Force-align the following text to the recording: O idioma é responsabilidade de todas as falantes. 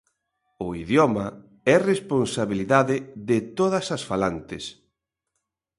O 0.65 0.67
idioma 0.83 1.27
é 1.73 1.75
responsabilidade 1.91 2.95
de 3.29 3.37
todas 3.59 3.85
as 3.95 4.03
falantes. 4.09 4.63